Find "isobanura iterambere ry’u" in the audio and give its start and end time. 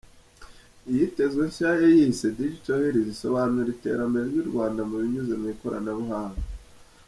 3.13-4.47